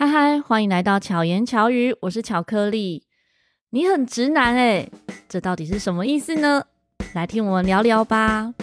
[0.00, 3.02] 嗨嗨，欢迎来到巧言巧语，我是巧克力。
[3.70, 4.92] 你很直男诶，
[5.28, 6.62] 这到底是什么意思呢？
[7.14, 8.54] 来听我们聊聊吧。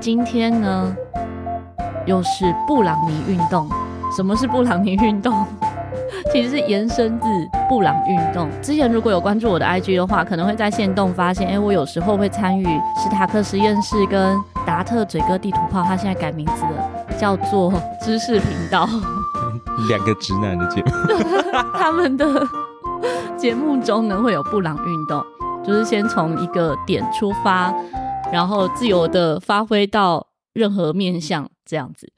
[0.00, 0.96] 今天呢，
[2.06, 3.68] 又是布朗尼运动。
[4.16, 5.46] 什么是布朗尼运动？
[6.32, 7.26] 其实是延伸自
[7.68, 8.48] 布朗运动。
[8.60, 18.88] 之前如果有关注我的 IG 的话，可能会在线动发现，哎，我有时候会参与史塔克实验室跟达特嘴哥地图炮，他现在改名字了，叫做知识频道。
[19.88, 20.90] 两个直男的节目，
[21.74, 22.46] 他们的
[23.36, 25.24] 节目中呢会有布朗运动，
[25.64, 27.74] 就是先从一个点出发，
[28.30, 32.12] 然后自由的发挥到任何面向这样子，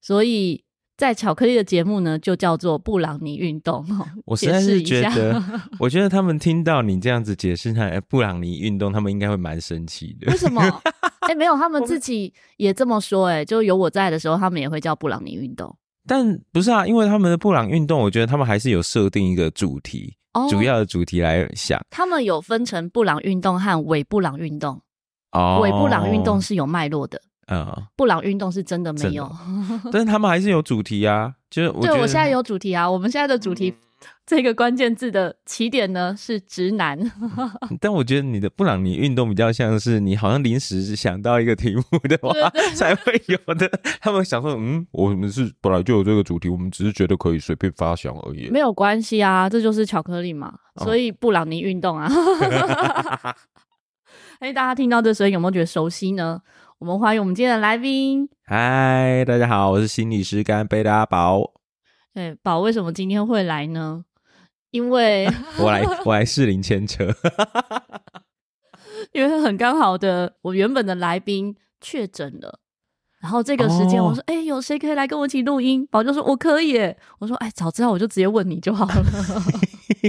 [0.00, 0.64] 所以。
[1.00, 3.82] 在巧克力的节目呢，就叫做布朗尼运动。
[4.26, 5.42] 我实在是觉得，
[5.80, 10.30] 我觉得他们听到你这样子解释他，哎，布朗尼运动，他们应该会蛮生气的。
[10.30, 10.60] 为什么？
[11.24, 13.28] 哎、欸，没有，他们自己也这么说。
[13.28, 15.74] 哎，就有我在的时候，他们也会叫布朗尼运动。
[16.06, 21.80] 但不是啊，因为他们的布朗运动，我觉得他们还是有设定一个主题，哦、主要的主题来想。
[21.88, 24.78] 他们有分成布朗运动和伪布朗运动。
[25.32, 27.22] 哦，伪布朗运动是有脉络的。
[27.50, 29.30] 嗯，布朗运动是真的没有，
[29.92, 31.34] 但是他们还是有主题啊。
[31.50, 33.76] 就是对我现在有主题啊，我们现在的主题、嗯、
[34.24, 36.96] 这个关键字的起点呢是直男。
[37.80, 42.32] 但我觉得你的布朗尼运动比较像是你好像临时想到一个题目的话
[42.76, 43.68] 才会有的。
[44.00, 48.48] 他们想说，嗯，我们是本来就有这个主题，我们只是觉得可以随便发想而已。
[48.48, 50.54] 没有关系啊，这就是巧克力嘛。
[50.84, 52.08] 所以布朗尼运动啊。
[54.38, 56.40] 哎，大家听到这声音有没有觉得熟悉呢？
[56.80, 58.26] 我们欢迎我们今天的来宾。
[58.46, 61.52] 嗨，大家好，我是心理师干杯的阿宝。
[62.14, 64.02] 对，宝为什么今天会来呢？
[64.70, 65.28] 因为
[65.60, 67.14] 我来，我来适龄牵车。
[69.12, 72.60] 因为很刚好的，我原本的来宾确诊了。
[73.20, 76.78] 然后这个时间，我说：“哎、哦欸，有谁可以来跟我一起录音？”宝就说：“我可以。”
[77.20, 79.04] 我说：“哎，早知道我就直接问你就好了。”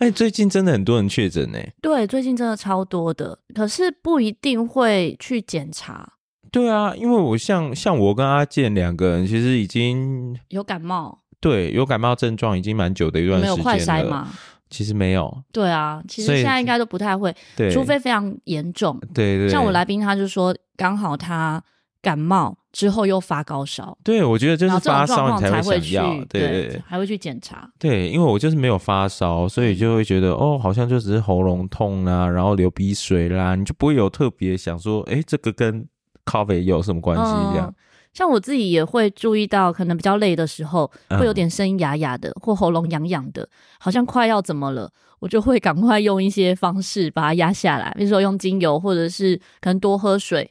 [0.00, 1.58] 哎，最近真的很多人确诊呢。
[1.82, 6.12] 对，最近真的超多的，可是不一定会去检查。
[6.54, 11.18] 对啊，因为我像像我跟阿健两个人，其实已经有感冒。
[11.40, 13.56] 对，有感冒症状已经蛮久的一段时间了。
[13.56, 14.28] 没有快筛吗？
[14.70, 15.42] 其实没有。
[15.52, 17.34] 对啊，其实现在应该都不太会，
[17.72, 18.98] 除非非常严重。
[19.12, 19.48] 对，对对。
[19.48, 21.62] 像我来宾，他就说刚好他。
[22.04, 27.66] 感冒之后又发高烧，对，我觉得就是发烧你才会想要，对对对，还会去检查。
[27.78, 35.88] 对，因为我就是没有发烧，所以就会觉得哦，好像就只是喉咙痛啦，然后流鼻水啦，你就不会有特别想说，哎，这个跟
[36.24, 37.22] COVID 有什么关系？
[37.52, 37.74] 这样、嗯。
[38.12, 43.48] 像我自己也会注意到，可能比较累的时候，会有点声音哑哑的，嗯、或喉咙痒痒的，
[43.78, 50.50] 好像快要怎么了，我就会赶快用一些方式把它压下来，比如说用精油，或者是可能多喝水。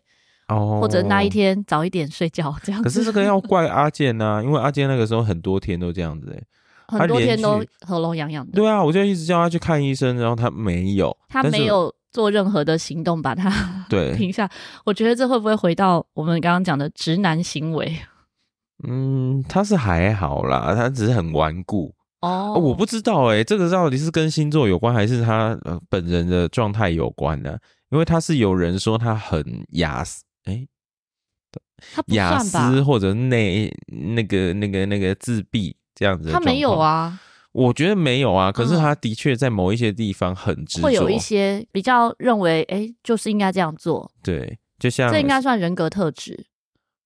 [0.49, 2.83] 哦，或者那一天早一点睡觉这样子。
[2.83, 8.51] 可是这个要怪阿健呐、啊，因为阿健那个时候很多天都这样子哎，很多天都喉咙痒痒的。
[8.51, 13.49] 对啊，我就一直叫他去看医生，然后他没有，他没有做任何的行动把他
[13.89, 14.49] 对停下。
[14.85, 17.97] 我觉得这会不会回到我们刚刚讲的直男行为？
[18.87, 22.59] 嗯，他是还好啦，他只是很顽固哦，哦。
[22.59, 27.57] 我不知道哎，这个到底是跟星座有关，还是他呃本人的状态有关呢？
[27.89, 30.23] 因为他是有人说他很雅思。
[30.45, 30.67] 哎，
[32.07, 33.73] 亚斯或者内
[34.15, 37.17] 那个那个那个自闭这样子，他没有啊？
[37.53, 38.51] 我觉得没有啊。
[38.51, 44.11] 可是他的确在某一些地方很执着，会有一些比较认为，哎，就是应该这样做。
[44.21, 46.47] 对，就像这应该算人格特质。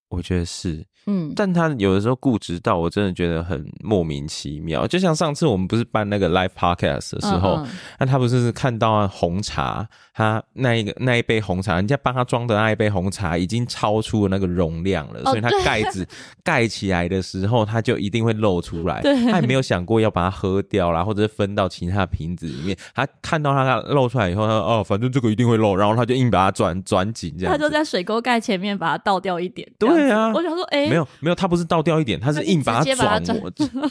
[0.09, 0.85] 我觉得是。
[1.09, 4.85] 嗯，但他有的时候固执到我真的觉得很莫名其妙。
[4.85, 7.67] 就像上次我们不是办那个 live podcast 的时候，那、嗯
[7.99, 16.05] 嗯、他不是看到红茶，他那一个那一杯红茶，人家帮他装的那一杯红茶已经超出了那个容量了，哦、所以他盖子
[16.43, 19.01] 盖起来的时候，他就一定会漏出来。
[19.31, 22.77] 他也没有想过要把它喝掉啦，或者是分到其他瓶子里面。
[22.93, 27.53] 他看到他漏出来以后，他说：“哦，反正这个一定会漏。”然后他就硬把它转转紧，这样。
[27.53, 29.65] 他就在水沟盖前面把它倒掉一点。
[29.79, 30.89] 对啊，我想说，哎、欸。
[30.89, 33.23] 没有没有，他不是倒掉一点，他是硬把它转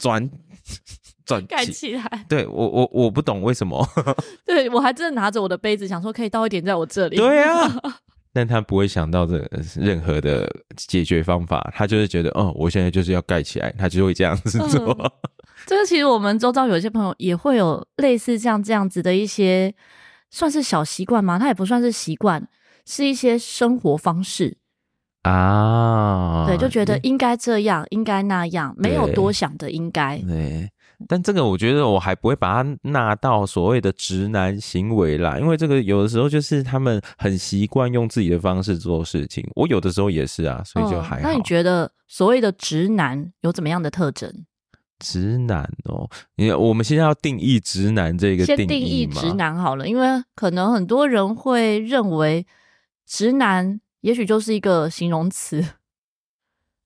[0.00, 0.30] 转
[1.26, 2.24] 转盖起来。
[2.28, 3.86] 对我我我不懂为什么。
[4.46, 7.16] 对我还真的拿着我的杯子想说可以倒一点在我这里。
[7.16, 7.68] 对啊，
[8.32, 9.44] 但他不会想到这
[9.74, 14.92] 任何的解决方法，他就是觉得哦，我现在就是要盖起来，他就会这样子做。
[15.00, 15.10] 嗯、
[15.66, 19.74] 这个其实我们周遭有些朋友也会有类似像这样子的一些
[20.30, 21.38] 算是小习惯吗？
[21.38, 22.46] 他也不算是习惯，
[22.84, 24.58] 是一些生活方式。
[25.26, 30.18] 啊，对，就觉得应该这样，应该那样，没有多想的应该。
[30.18, 30.70] 对，
[31.08, 39.44] 但这个我觉得我还不会把它纳到所谓的直男行为啦，因为这个有的时候就是他们很习惯用自己的方式做事情。
[39.54, 41.28] 我有的时候也是啊，所以就还好。
[41.28, 44.32] 哦，那你觉得所谓的直男有怎么样的特征？
[44.98, 52.46] 直男哦，你我们现在要定义直男这个定义，先定义直男好了，因为可能很多人会认为
[53.06, 55.64] 直男也许就是一个形容词。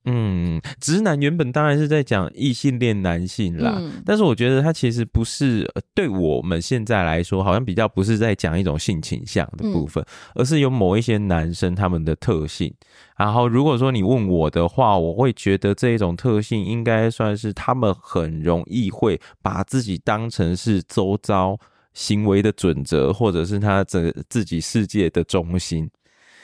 [0.05, 10.07] 嗯，直男原本当然是在讲异性恋男性啦，嗯，但是我觉得他其实不是对我们现在来说，好像比较不是在讲一种性倾向的部分，嗯，
[10.37, 12.73] 而是有某一些男生他们的特性。
[13.15, 21.55] 然后如果说你问我的话，我会觉得这一种特性应该算是他们很容易会把自己当成是周遭
[21.93, 25.87] 行为的准则，或者是他整自己世界的中心。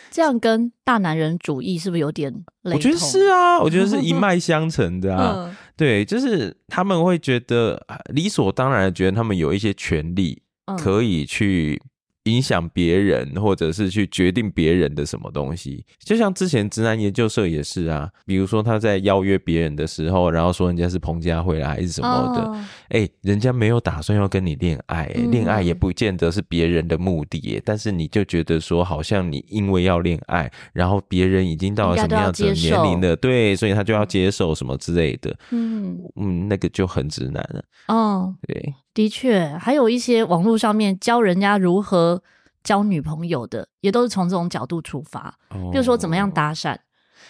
[0.10, 2.32] 这样跟大男人主义是不是有点
[2.64, 2.78] 雷同？
[2.78, 5.34] 我觉得是啊， 我觉得是一脉相承的啊。
[5.36, 10.42] 嗯、对，就是他们会觉得理所当然的觉得他们有一些权利
[10.78, 11.82] 可以去。
[12.28, 18.10] 影响别人，或者是去决定别人的什么东西，就像之前直男研究社也是啊。
[18.26, 22.42] 比如说他在邀约别人的时候，然后说人家是彭佳慧啦，还是什么的，
[22.90, 23.08] 哎、oh.
[23.08, 37.64] 欸，人家没有打算要跟你恋爱、欸，恋、嗯、爱也不见得是别人的目的、欸，但是你就觉得说，好像你因为要恋爱，然后别人已经到了什么样子的年龄了，对，所以他就要接受什么之类的，嗯嗯，那个就很直男了。
[37.88, 38.74] 哦、oh.，对。
[38.98, 42.24] 的确，还有一些网络上面教人家如何
[42.64, 45.38] 交女朋友的，也都是从这种角度出发。
[45.50, 46.76] 哦、比如说怎么样搭讪，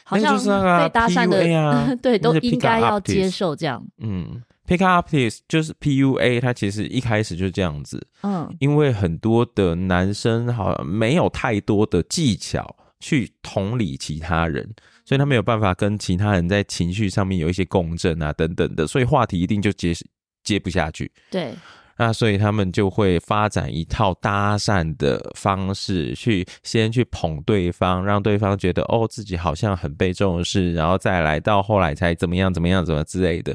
[0.05, 3.85] 好像被搭讪的，啊、对，都应该要接受这样。
[3.97, 8.07] 嗯，pick up artist 就是 PUA，它其实一开始就是这样子。
[8.23, 14.73] 嗯，因为很多的男生好像没有太多的技巧去同理其他人，
[15.03, 19.93] 所以他没有办法跟其他人在情绪上面有一些共振啊等等的，所以话题一定就接
[20.47, 21.53] 接不下去，对，
[21.97, 33.53] 那所以他们就会发展一套搭讪的方式，去先去捧对方，让对方觉得哦自己好像很被重视，然后再来到后来才怎么样怎么样怎么之类的，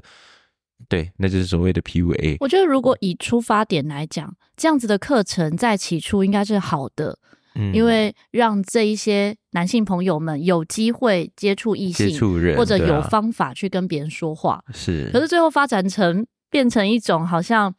[0.87, 2.37] 对，那就是所谓的 PUA。
[2.41, 7.17] 我觉得如果以出发点来讲，这样子的课程在起初应该是好的，
[7.55, 16.27] 嗯，因为让这一些男性朋友们有机会接触异性，接触人，或者有方法去跟别人说话，是，可是最后发展成。
[16.53, 17.75] 变成一种好像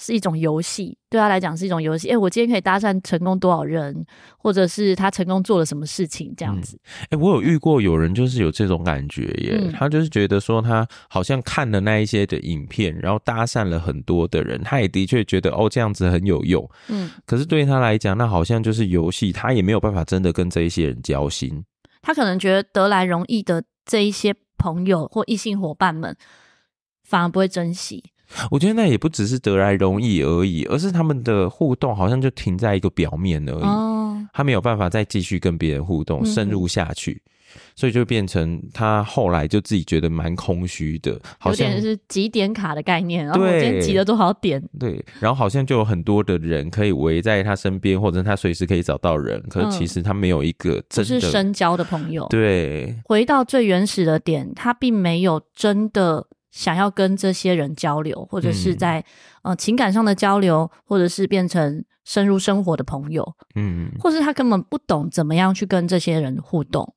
[0.00, 2.08] 是一种游戏，对他来讲是一种游戏。
[2.08, 4.04] 哎、欸，我今天可以搭讪成功多少人，
[4.38, 6.80] 或者是他成功做了什么事情，这样子。
[7.02, 16.68] 哎、嗯欸，我有遇过有人就是有这种感觉耶、嗯，他就是觉得说他好像看了那一些的影片，然后搭讪了很多的人，他也的确觉得哦这样子很有用。
[16.88, 21.62] 嗯，可是对他来讲，那好像就是游戏，他也没有办法真的跟这一些人交心。
[22.02, 26.16] 他可能觉得得来容易的这一些朋友或异性伙伴们，
[27.04, 28.02] 反而不会珍惜。
[28.50, 37.22] 我觉得那也不只是得来容易而已，而是他们的互动好像就停在一个表面而已，哦、他没有办法再继续跟别人互动、嗯、深入下去，
[37.76, 44.62] 所以就变成他后来就自己觉得蛮空虚的，好像有点是集点卡的概念，然后我今天集了多少点？
[44.78, 52.26] 对，然后好像就有很多的人可以围在他身边，或者他随时可以找到人，可是其实他没有一个真的、嗯、是深交的朋友。
[52.28, 56.26] 对，回到最原始的点，他并没有真的。
[56.54, 59.00] 想要跟这些人交流，或者是在、
[59.42, 66.93] 嗯、呃情感上的交流，或者是变成深入生活的朋友，嗯，或是他根本不懂怎么样去跟这些人互动。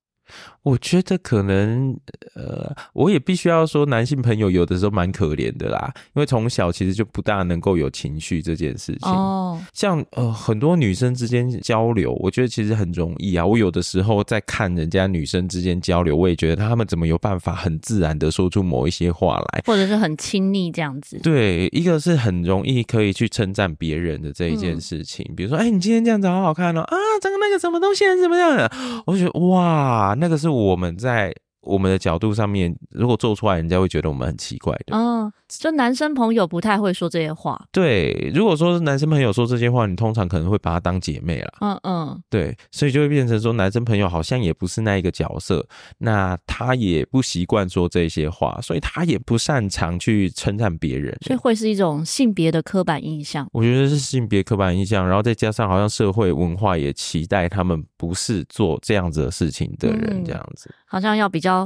[0.64, 1.98] 我觉得可能，
[2.36, 9.10] 呃，我也必须要说，男性朋友有的时候蛮可怜的啦，因为从小其实就不大能够有情绪这件事情。
[9.10, 13.46] 哦，像呃很多女生之间交流，我觉得其实很容易啊。
[13.46, 21.18] 我有的时候在看人家女生之间交流，我也觉得他们怎么有办法很自然的说出某一些话来，或者是很亲昵这样子。
[21.24, 28.70] 对，一个是很容易可以去称赞别人的这一件事情，嗯、比如说，哎、欸，你今天这样子好好看哦，啊，这个那个什么东西怎么样的？
[29.06, 30.50] 我觉得哇，那个是。
[30.50, 31.34] 我们在
[31.68, 34.98] 我们的角度上面，如果做出来，人家会觉得我们很奇怪的。
[34.98, 35.32] 嗯。
[35.48, 37.58] 就男生朋友不太会说这些话。
[37.72, 41.54] 对，如果说是男生朋友说这些话，你通常可能会把他当姐妹了。
[41.62, 45.66] 嗯嗯，对，所以就会变成说男生朋友好像也不是那一个角色，
[46.00, 53.48] 那他也不习惯说这些话，所以他也不擅长去称赞别人，所以会是一种性别的刻板印象。
[53.54, 61.57] 我觉得是性别刻板印象，然后再加上好像社会文化也期待他们不是做这样子的事情的人，这样子，嗯，好像要比较。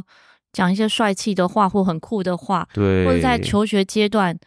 [0.53, 4.37] 讲一些帅气的话或很酷的话，对，或者在求学阶段，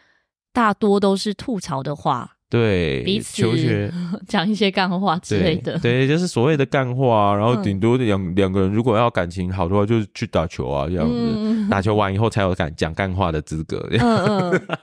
[0.53, 3.91] 大多都是吐槽的话，对，彼此求学
[4.27, 7.35] 讲一些干话之类的，对，对就是所谓的干话。
[7.35, 13.87] 然后顶多两两个人如果要感情好的话，就是去打球啊，这样子，嗯、打球完以后才有敢讲干话的资格。
[13.99, 14.77] 嗯嗯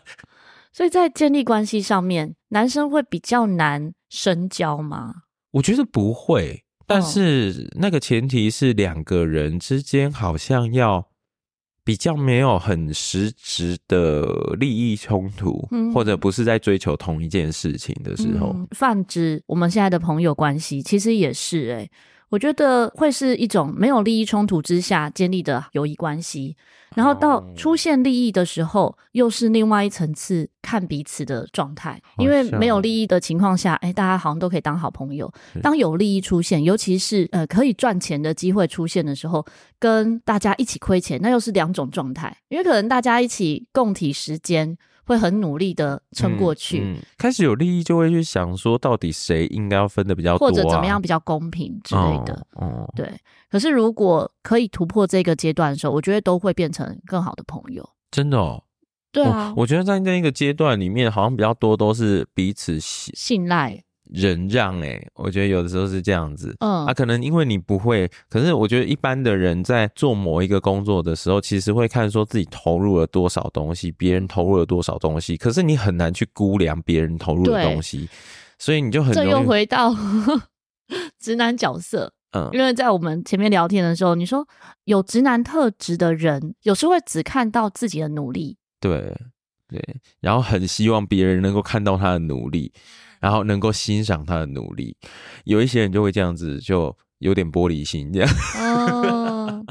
[0.74, 5.14] 所以在建立关系上面，男生会比较难深交吗？
[5.52, 11.08] 我觉得不会，但是那个前提是两个人之间好像要。
[11.84, 14.24] 比较没有很实质的
[14.56, 21.90] 利益冲突，嗯，或者不是在追求同一件事情的时候，嗯，泛指我们现在的朋友关系，其实也是哎、欸
[22.32, 26.56] 我觉得会是一种没有利益冲突之下建立的友谊关系，
[26.94, 32.00] 然后到出现利益的时候，又是另外一层次看彼此的状态。
[32.16, 35.30] 因为没有利益的情况下，哎，大家好像都可以当好朋友。
[35.62, 39.44] 当有利益出现，尤其是呃可以赚钱的机会出现的时候，
[39.78, 42.34] 跟大家一起亏钱，那又是两种状态。
[42.48, 44.78] 因为可能大家一起共体时艰。
[45.04, 52.46] 会很努力的撑过去，嗯嗯，开始有利益就会去想说，到底谁应该要分的比较多，啊，或者怎么样比较公平之类的。
[52.52, 53.12] 哦，哦，对。
[53.50, 57.88] 可是如果可以突破这个阶段的时候，我觉得都会变成更好的朋友。
[58.10, 58.62] 真的哦。
[59.10, 63.82] 对啊，我，我觉得在那个阶段里面，好像比较多都是彼此信信赖。
[64.14, 78.08] 忍让哎、欸，我觉得有的时候是这样子，嗯，啊，可能因为你不会，可是我觉得一般的人在做某一个工作的时候，其实会看说自己投入了多少东西，别人投入了多少东西，可是你很难去估量别人投入的东西，
[78.58, 79.94] 所以你就很容又回到
[81.18, 84.46] 直男角色，嗯，因为在我们前面聊天的时候，你说
[84.84, 89.16] 有直男特质的人，有时候会只看到自己的努力，对
[89.68, 89.82] 对，
[90.20, 92.70] 然后很希望别人能够看到他的努力。
[93.22, 94.96] 然后能够欣赏他的努力，
[95.44, 98.28] 有一些人就会这样子，就有点玻璃心这样。
[98.58, 99.64] 哦，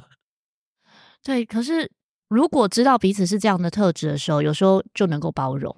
[1.22, 1.46] 对。
[1.46, 1.92] 可是
[2.30, 5.76] 如果知道彼此是这样的特质的时候，有时候就能够包容，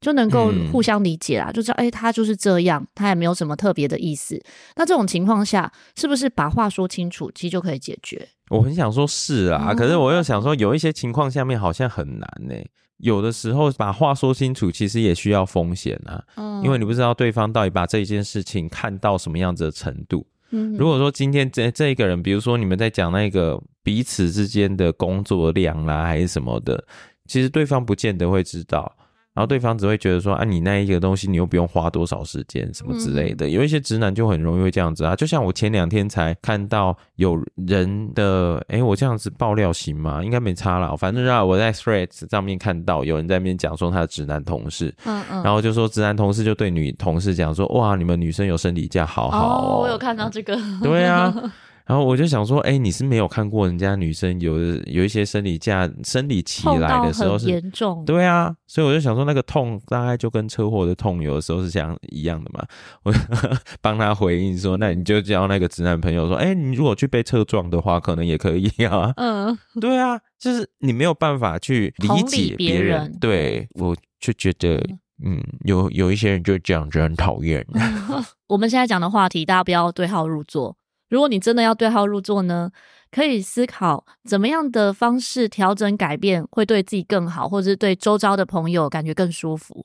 [0.00, 1.50] 就能够互相理解啦。
[1.50, 4.40] 嗯、就知道，哎，他就是这样，他也没有什么特别的意思。
[4.76, 8.28] 那这种情况下，是不是把话说清楚，其实就可以解决？
[8.50, 12.70] 我很想说是啊，可是我又想说，有一些情况下面好像很难呢、欸。
[13.00, 20.26] 有的时候把话说清楚，其实也需要风险啊，嗯，因为你不知道对方到底把这一件事情看到什么样子的程度。
[20.50, 26.84] 嗯，如果说今天这这一个人，比如说你们在讲那个彼此之间的工作量啦，还是什么的，
[27.26, 28.92] 其实对方不见得会知道。
[29.32, 33.48] 然后对方只会觉得说啊，你那一个东西你又不用花多少时间什么之类的。
[33.48, 40.22] 有一些直男就很容易会这样子啊，就像我前两天才看到有人的，诶，我这样子爆料行吗？
[40.24, 40.94] 应该没差啦。
[40.96, 49.78] 反正让我在 Threads 上面看到有人在那边讲说他的直男同事，嗯嗯，然后就说直男同事就对女同事讲说，哇，你们女生有生理假，好好哦。
[49.78, 51.32] 哦，我有看到这个，对啊。
[51.90, 54.56] 然后我就想说，哎、欸，你是没有看过人家女生有
[54.86, 62.64] 有一些生理假、生理期来的时候是严重，对啊，所以我就想说，那个痛大概就跟车祸的痛有的时候是这样一样的嘛。
[63.02, 63.12] 我
[63.82, 69.12] 帮他回应说，那你就叫那个直男朋友说，哎、欸，你如果去被车撞的话，可能也可以啊。
[69.16, 74.80] 嗯，对啊，就是你没有办法去理解别人，人对，我就觉得，
[75.24, 77.66] 嗯，有有一些人就这样子很讨厌。
[78.46, 80.76] 我们现在讲的话题，大家不要对号入座。
[81.10, 82.70] 如果你真的要对号入座呢，
[83.10, 89.84] 可以思考怎么样的方式调整改变会对自己更好，或者是对周遭的朋友感觉更舒服。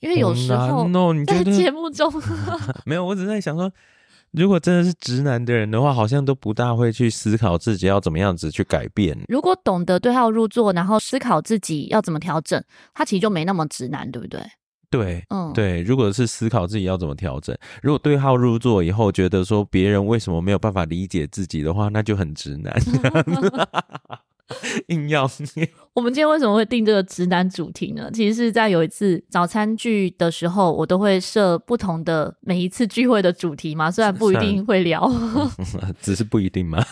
[0.00, 0.88] 因为有时候
[1.26, 2.10] 在节目中
[2.86, 3.68] 没有，我只是在想说，
[4.30, 9.18] 如果真的是直男的人的话，好像都不大会去思考自己要怎么样子去改变。
[9.26, 12.62] 如果懂得对号入座，然后思考自己要怎么调整，
[12.94, 14.40] 他其实就没那么直男，对不对？
[14.90, 22.74] 对，嗯，对，如果是思考自己要怎么调整，如果对号入座以后觉得说别人为什么没有办法理解自己的话，那就很直男。
[24.86, 25.30] 硬要。
[25.92, 28.10] 我们今天为什么会定这个直男主题呢？
[28.14, 35.06] 其实是在有一次早餐聚的时候，我都会设不同的每一次聚会的主题嘛，虽然不一定会聊，
[36.00, 36.82] 只是不一定嘛。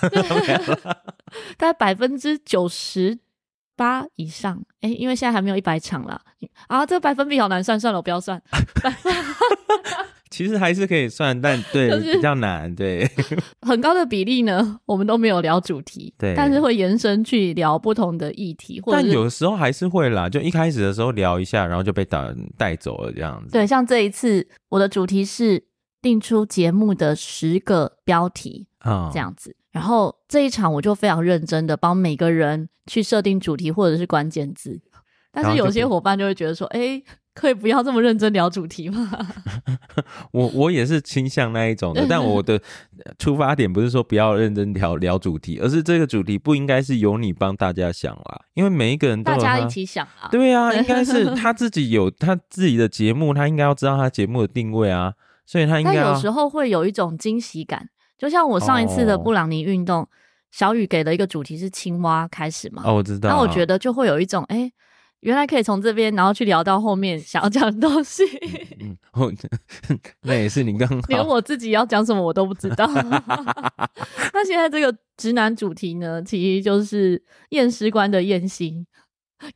[1.56, 3.18] 大概百分之九十。
[3.76, 6.20] 八以上，哎、欸，因为现在还没有一百场啦。
[6.66, 8.42] 啊，这个百分比好难算，算了，我不要算。
[10.28, 13.08] 其实还是可以算，但对、 就是、比较难，对。
[13.62, 23.52] 很高的比例呢，我们都没有聊主题，对，但是会延伸去聊不同的议题，或者但有时候还是会啦，就一开始的时候聊一下，然后就被带带走了这样子。
[23.52, 25.64] 对，像这一次我的主题是
[26.02, 29.56] 定出节目的十个标题啊，这样子。
[29.76, 34.80] 嗯然后这一场我就非常认真的帮每个人去设定主题或者是关键字，
[35.30, 37.02] 但是有些伙伴就会觉得说，哎，
[37.34, 39.10] 可以不要这么认真聊主题吗？
[40.32, 42.58] 我我也是倾向那一种的，但我的
[43.20, 55.12] 出发点不是说不要认真聊聊主题，而是这个主题不应该是由你帮大家想啦，因为每一个人都大家一起想啊，对啊，应该是 他自己有他自己的节目，他应该要知道他节目的定位啊，
[55.44, 57.90] 所以他应该有时候会有一种惊喜感。
[58.18, 60.08] 就像我上一次的布朗尼运动，oh.
[60.52, 62.82] 小雨给的一个主题是青蛙开始嘛？
[62.84, 63.28] 哦，我知道。
[63.28, 64.72] 那我觉得就会有一种，哎、欸，
[65.20, 68.22] 原来可以从这边，然后去聊到后面想要讲的东西。
[68.80, 69.36] 嗯，嗯，
[70.22, 72.86] 那也是你刚好连我自己要讲什么我都不知道。
[74.32, 78.86] 那现在这个直男主题呢，其实就是验尸官的验心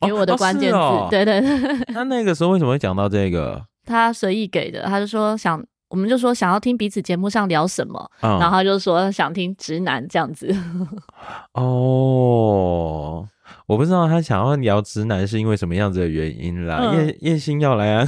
[0.02, 0.76] 给我的关键字。
[0.76, 1.78] 哦哦、对对对。
[1.94, 3.64] 那那个时候为什么会讲到这个？
[3.86, 10.56] 他随意给的，他就说想，我们就说想要听彼此节目上聊什么，嗯、然后他就说想听直男这样子。
[11.52, 13.28] 哦。
[13.66, 16.92] 我不知道他想要聊直男是因为什么样子的原因啦。
[16.94, 18.06] 叶叶欣要来啊，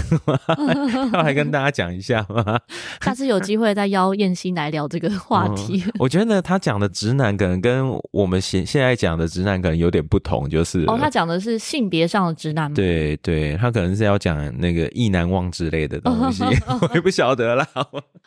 [1.12, 2.58] 要来跟大家讲一下吗？
[3.00, 5.82] 下次有机会再邀燕欣来聊这个话题。
[5.86, 12.72] 嗯、我觉得他讲的直男可能跟我们现现在讲的直男可能有点不同，就是哦，他讲的是性别上的直男。
[12.74, 16.42] 对对，他可能是要讲那个意难忘之类的东西，
[16.82, 17.66] 我也不晓得啦。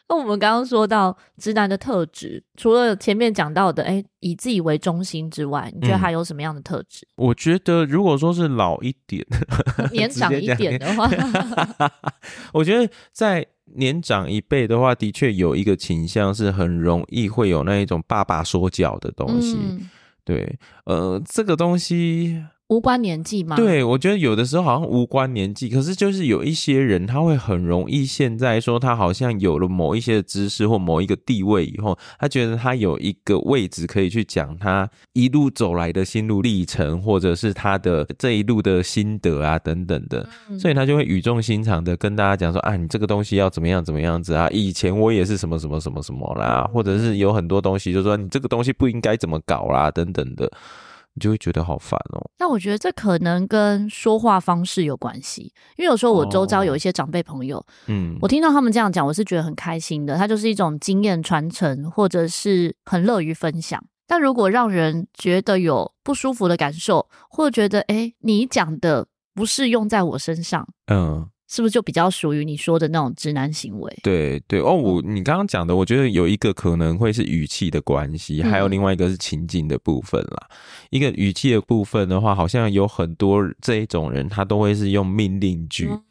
[0.07, 7.08] 那我们刚刚说到直男的特质，除了前面讲到的，哎，以自己为中心之外，你觉得还有什么样的特质？
[7.15, 9.24] 我觉得，如果说是老一点、
[9.94, 11.08] 年长一点的话，
[12.51, 19.60] 我觉得在年长一辈的话，的确有一个倾向是很容易会有那一种爸爸说教的东西。
[19.62, 19.88] 嗯、
[20.24, 22.44] 对，呃，这个东西。
[22.67, 23.55] 无关年纪吗？
[23.55, 50.51] 对，我觉得有的时候好像无关年纪，可是就是有一些人他会很容易现在说他好像有了某一些知识或某一个地位以后，他觉得他有一个位置可以去讲他一路走来的心路历程，或者是他的这一路的心得啊等等的，所以他就会语重心长的跟大家讲说啊，你这个东西要怎么样怎么样子啊，以前我也是什么什么什么什么啦，或者是有很多东西就是说你这个东西不应该怎么搞啦等等的。
[51.15, 52.29] 你就会觉得好烦哦。
[52.38, 60.15] 那我觉得这可能跟说话方式有关系，因为有时候我周遭有一些长辈朋友，嗯，我听到他们这样讲，我是觉得很开心的。
[60.17, 63.84] 他就是一种经验传承，或者是很乐于分享。
[64.07, 71.27] 但如果让人觉得有不舒服的感受，或者觉得哎，你讲的不适用在我身上，嗯。
[71.55, 74.00] 是不是就比较属于你说的那种直男行为？
[74.03, 80.47] 对对哦，我你刚刚讲的，我觉得有一个可能会是语气的关系，还有另外一个是情景的部分啦。
[80.50, 80.57] 嗯、
[80.89, 86.03] 一个语气的部分的话，好像有很多这一种人，他都会是用命令句，嗯、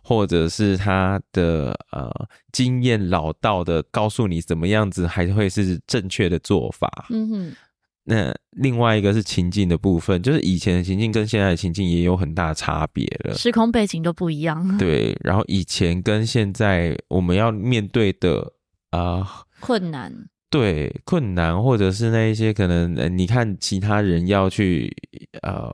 [0.00, 2.08] 或者是他的呃
[2.52, 7.06] 经验老道的告诉你怎么样子，还会是正确的做法。
[7.10, 7.56] 嗯哼。
[8.06, 14.76] 那另外一个是情境的部分，就是以前的情境跟现在的情境也有很大差别了，时空背景都不一样。
[14.76, 18.52] 对，然后以前跟现在我们要面对的
[18.90, 19.26] 啊、呃、
[19.60, 20.12] 困难，
[20.50, 24.94] 对困难，或者是那一些可能，你看其他人要去
[25.40, 25.72] 呃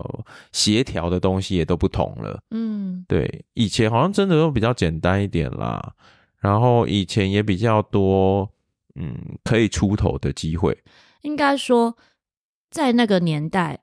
[0.52, 2.40] 协调的东西也都不同了。
[2.52, 5.94] 嗯，对，以前好像真的都比较简单一点啦，
[6.38, 8.48] 然后以前也比较多
[8.94, 10.78] 嗯可以出头的机会，
[11.22, 11.96] 应该说。
[12.70, 13.80] 在那个年代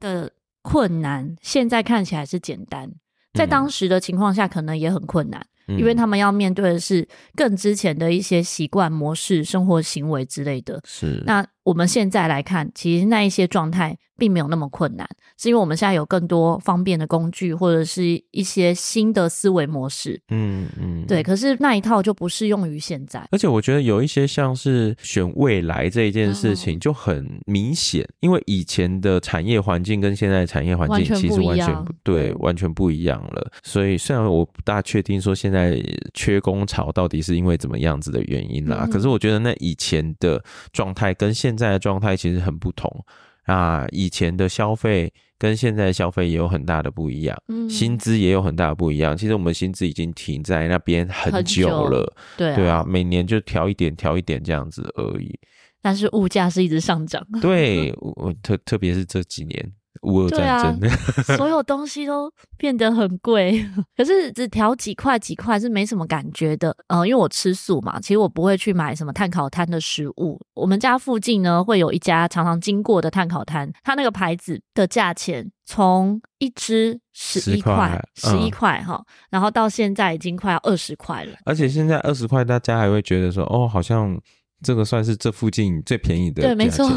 [0.00, 2.90] 的困难，现在看起来是简单，
[3.34, 5.46] 在当时的情况下，可能也很困难。
[5.76, 10.80] 因为他们要面对的是更之前的一些习惯模式、生活行为之类的。
[10.86, 11.22] 是。
[11.26, 20.18] 那我们现在来看，其实那一些状态并没有那么困难，是因为我们现在有更多方便的工具，或者是一些新的思维模式。
[20.30, 21.04] 嗯嗯。
[21.06, 23.22] 对，可是那一套就不适用于现在。
[23.30, 33.50] 而且我觉得有一些像是选未来这一件事情就很明显，嗯、因为以前的产业环境跟现在的产业环境其实完全不对，完全不一样了。
[33.62, 35.58] 所以虽然我不大确定说现在。
[35.58, 35.82] 在
[36.14, 38.84] 缺工潮到底是因为怎么样子的原因啦？
[38.84, 40.40] 嗯、可是我觉得那以前的
[40.72, 43.04] 状态跟现在的状态其实很不同
[43.46, 43.84] 啊！
[43.90, 49.16] 以前的消费跟现在的消费也有很大的不一样，嗯、薪资也有很大的不一样。
[49.16, 55.36] 其实我们薪资已经停在那边很久了，久对啊，对啊，每年就调一点调一点这样子而已。
[55.82, 59.72] 但是物价是一直上涨， 对，我特特别是这几年。
[60.02, 60.96] 乌俄战争，对啊，
[61.36, 63.64] 所有东西都变得很贵，
[63.96, 66.74] 可是只调几块几块是没什么感觉的。
[66.88, 70.40] 呃，因为我吃素嘛，其实我不会去买什么碳烤摊的食物。
[70.54, 81.32] 我们家附近呢，会有一家常常经过的碳烤摊，它那个牌子的价钱从一支十一块，十一块哈，然后到现在已经快要二十块了。
[81.44, 84.18] 而且现在二十块，大家还会觉得说，哦，好像。
[84.62, 86.88] 这个算是这附近最便宜的，对，没错。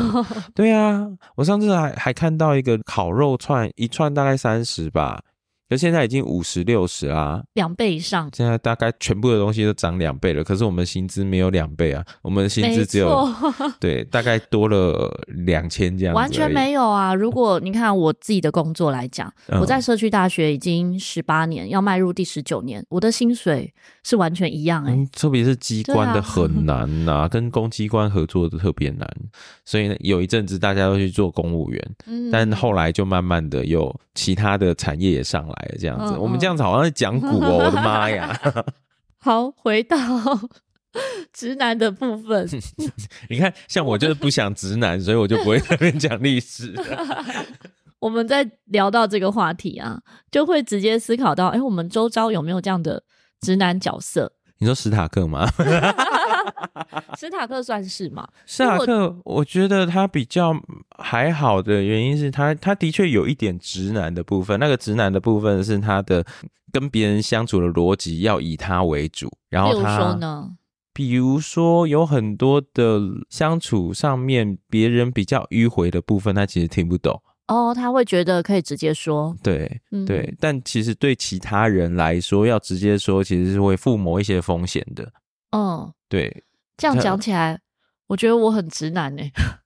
[0.56, 5.22] 对啊，我上次还还看到一个烤肉串，一串大概三十吧，
[5.72, 8.30] 可现在已经五十六十啦，两倍以上。
[8.36, 16.18] 现在大概全部的东西都涨两倍了，可是我们薪资没有两倍啊，我们的薪资只有错 对，大概多了两千这样子。
[16.18, 17.16] 完全没有啊！
[17.16, 25.10] 如果你看我自己的工作来讲，嗯、我在社区大学已经十八年，要迈入第十九年，我的薪水是完全一样哎、欸嗯。
[25.14, 29.10] 特别是机关的很难呐、啊，啊、 跟公机关合作的特别难，
[29.64, 36.14] 所以呢，有一阵子大家都去做公务员，嗯、但后来就慢慢的有其他的产业也上来了，这样子。
[36.14, 38.38] 嗯嗯、我们这样子好像在讲股哦，我的妈呀！
[39.18, 39.98] 好，回到
[41.32, 42.48] 直男的部分。
[43.30, 46.74] 你看，像我就是不想直男，所以我就不会在那边讲历史。
[48.00, 53.04] 我们在聊到这个话题啊，就会直接思考到，哎、欸，我们周遭有没有这样的
[53.40, 54.34] 直男角色？
[54.62, 55.50] 你说史塔克吗？
[57.18, 58.28] 史塔克算是吗？
[58.46, 60.56] 史塔克，我觉得他比较
[61.00, 64.60] 还好的原因是他，他的确有一点直男的部分。
[64.60, 66.24] 那个直男的部分是他的
[66.72, 70.52] 跟别人相处的逻辑要以他为主，然后他，比如说呢？
[70.94, 77.20] 比如说有很多的相处上面别人比较迂回的部分，他其实听不懂。
[77.52, 85.12] 哦，他会觉得可以直接说，对，嗯、对，但其实对其他人来说，要直接说其实是会附某一些风险的。
[85.52, 86.44] 嗯，对，
[86.78, 87.60] 这样讲起来，
[88.08, 89.22] 我觉得我很直男呢。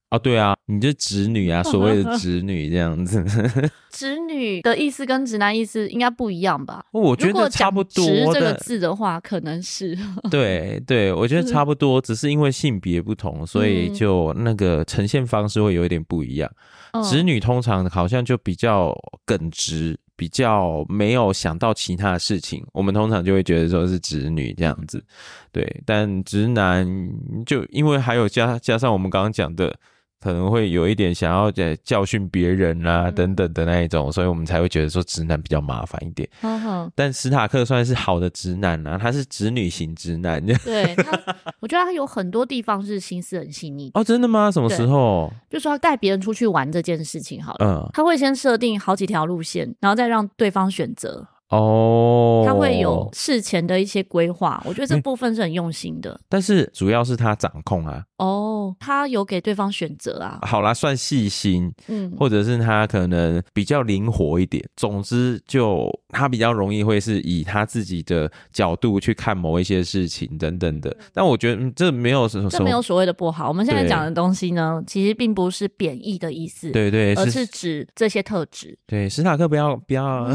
[0.10, 3.24] 哦， 对啊，你就直女啊，所谓的 直女这样子。
[3.92, 6.84] 直女的意思跟直男意思应该不一样吧？
[6.92, 8.04] 我觉得差不多。
[8.04, 9.96] 直这个字的话，可能是。
[10.32, 16.52] 对对，我觉得差不多，只是因为性别不同，所以就那个呈现方式会有一点不一样。
[17.04, 25.04] 直女通常好像就比较耿直，比较没有想到其他的事情，我们通常就会觉得说是直女这样子，
[25.52, 25.82] 对。
[25.86, 26.88] 但直男
[27.46, 29.76] 就因为还有加加上我们刚刚讲的。
[30.26, 36.28] 可能会有一点想要在教训别人啊等等的那一种，所以我们才会觉得说直男比较麻烦一点。
[36.96, 40.44] 但史塔克算是好的直男啊，他是直女型直男。
[40.64, 41.12] 对他，
[41.62, 43.92] 我觉得他有很多地方是心思很细腻。
[43.94, 44.50] 哦，真的吗？
[44.50, 45.32] 什么时候？
[45.48, 51.28] 就说他带别人出去玩这件事情好了，嗯，他会先设定好几条路线，然后再让对方选择。
[51.50, 56.20] 哦，他会有事前的一些规划，我觉得这部分是很用心的。
[56.28, 58.04] 但是主要是他掌控啊。
[58.18, 60.40] 哦，他有给对方选择啊。
[60.44, 64.64] 好啦，算细心，嗯，或者是他可能比较灵活一点。
[64.76, 70.96] 总之，就他比较容易会是以他自己的角度去看某一些事情等等的。
[71.14, 73.48] 但我觉得这没有什么，这没有所谓的不好。
[73.48, 78.78] 我们现在讲的东西呢，其实并不是贬义的意思，对对，而是指这些特质。
[78.86, 80.28] 对，史塔克不要不要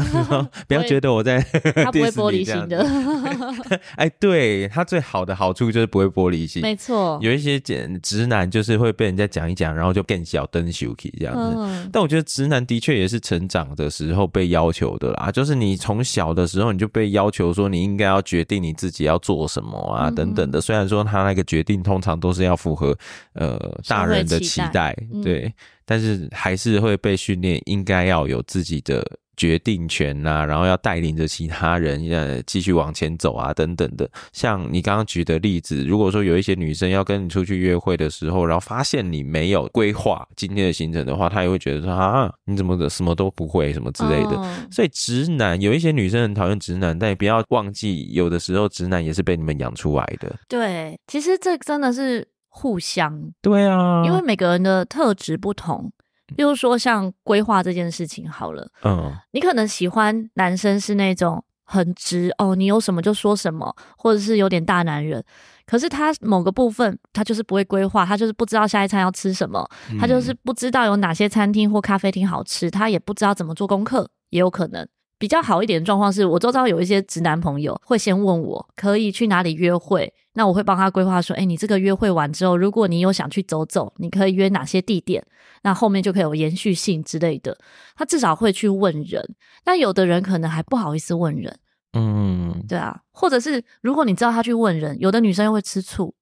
[0.67, 1.11] 不要觉得。
[1.11, 1.41] 我在
[1.75, 2.87] 他不会 玻璃心的，
[3.97, 7.19] 哎，对他最好的好处就是不会玻璃心，没错。
[7.21, 11.55] 有一些简直男就是会被人家讲一讲，然后就更小灯羞气这样子。
[11.57, 20.59] 嗯、但我觉得直男的确也是成长的时候被要求的啦，就是你从小的时候你就被要求说你应该要决定你自己要做什么啊、嗯、等等的。
[20.59, 22.97] 虽然说他那个决定通常都是要符合
[23.33, 25.53] 呃大人的期待，嗯、对，
[25.85, 29.05] 但是还是会被训练应该要有自己的。
[29.41, 34.07] 决定权呐、啊，然后要带领着其他人呃继续往前走啊，等等的。
[34.31, 44.37] 像你刚刚举的例子，如果说有一些女生要跟你出去约会的时候，然后发现你没有规划今天的行程的话，她也会觉得说啊，你怎么的什么都不会什么之类的。
[44.37, 50.35] 哦、所以直男有一些女生很讨厌直男，但也不要忘记，有的时候直男也是被你们养出来的。
[50.47, 53.19] 对，其实这真的是互相。
[53.41, 55.91] 对啊，因为每个人的特质不同。
[56.35, 65.23] 比如说像规划这件事情好了，嗯，你可能喜欢男生是那种很直哦，你有什么就说什么，或者是有点大男人。
[65.65, 69.65] 可是他某个部分他就是不会规划，他就是不知道下一餐要吃什么，
[69.99, 74.87] 他就是不知道有哪些餐厅或咖啡厅好吃，他也不知道怎么做功课，也有可能。
[75.17, 85.25] 比较好一点的状况是我周遭有一些直男朋友会先问我可以去哪里约会，那我会帮他规划说，哎，你这个约会完之后，如果你有想去走走，你可以约哪些地点，
[85.63, 87.57] 那后面就可以有延续性之类的。
[87.95, 91.59] 他至少会去问人，但有的人可能还不好意思问人，
[91.93, 96.13] 嗯，对啊，或者是如果你知道他去问人，有的女生又会吃醋，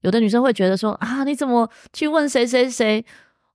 [0.00, 3.04] 有的女生会觉得说啊，你怎么去问谁谁谁？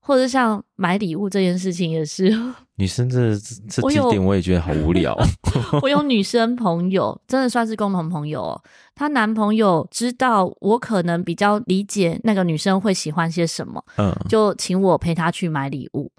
[0.08, 2.34] 或者像买礼物这件事情也是，
[2.80, 5.14] 女生这这这点我也觉得好无聊。
[5.84, 8.64] 我有，女生朋友，真的算是共同朋友哦。
[8.96, 16.10] 她男朋友知道我可能比较理解那个女生会喜欢些什么，嗯，就请我陪她去买礼物。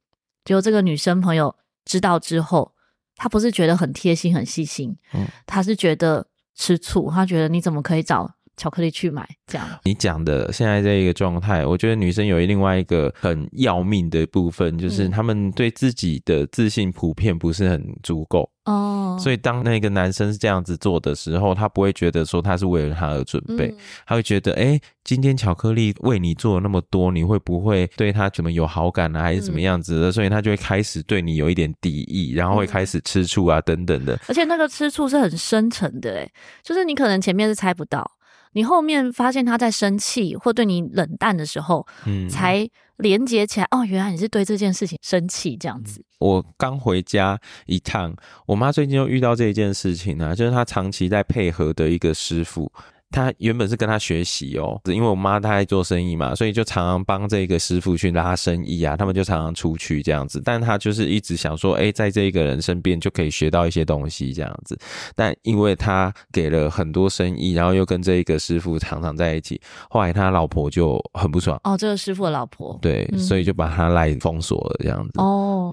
[0.45, 1.55] 结果这个女生朋友
[1.87, 2.71] 知道之后，
[3.17, 7.11] 她不是觉得很贴心、很细心，嗯，她是觉得吃醋。
[7.11, 9.27] 她觉得你怎么可以找巧克力去买。
[9.47, 18.51] 这样，你讲的现在这一个状态，我觉得女生有另外一个很要命的部分，就是她们对自己的自信普遍不是很足够。
[18.67, 23.75] 哦，所以当那个男生是这样子做的时候，他不会觉得说他是为了他而准备，
[24.07, 29.23] 他会觉得，哎，今天巧克力为你做了那么多，你会不会对他怎么有好感呢？
[29.23, 30.13] 还是怎么样子的？
[30.13, 34.21] 所以他就会开始对你有一点敌意，然后会开始吃醋啊，等等的。
[34.29, 36.31] 而且那个吃醋是很深沉的，哎，
[36.63, 38.18] 就是你可能前面是猜不到。
[38.59, 43.69] 你后面发现他在生气或对你冷淡的时候，嗯，才连接起来。
[43.71, 46.05] 哦，原来你是对这件事情生气这样子。
[46.19, 48.13] 我刚回家一趟，
[48.47, 52.73] 我妈最近又遇到这一件事情呢，就是她长期在配合的一个师傅。
[53.11, 60.43] 他原本是跟他学习哦，因为我妈她在做生意嘛，所以就常常帮这个师傅去拉生意啊，他们就常常出去这样子。
[60.45, 64.79] 但他就是一直想说，哎，在这一个人身边就可以学到一些东西这样子。
[65.15, 71.59] 但因为他给了很多生意，然后又跟这一个师傅常常在一起，后来他老婆就很不爽。
[71.65, 72.79] 哦，这个师傅的老婆。
[72.83, 75.13] 对，嗯、所以就把他赖封锁了这样子。
[75.17, 75.73] 哦，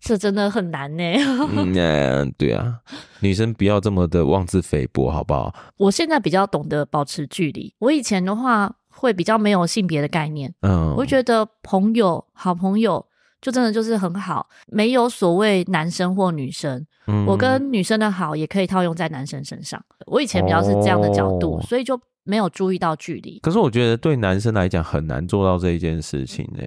[0.00, 1.02] 这真的很难呢。
[1.56, 2.78] 嗯，对啊。
[3.20, 5.52] 女生不要这么的妄自菲薄，好不好？
[5.78, 7.72] 我现在比较懂得保持距离。
[7.78, 13.06] 我以前的话会比较没有性别的概念，嗯，我会觉得朋友、好朋友
[13.40, 16.86] 就真的就是很好，没有所谓男生或女生。
[17.06, 19.82] 嗯，我跟女生的好也可以套用在男生身上。
[20.06, 21.98] 我以前比较是这样的角度，哦，所以就。
[22.28, 26.64] 没有注意到距离，可是我觉得对男生来讲很难做到这一件事情呢。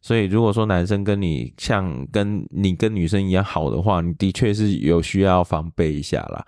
[0.00, 6.42] 所以如果说男生跟你像跟你跟女生一样好的话，你的确是有需要防备一下啦。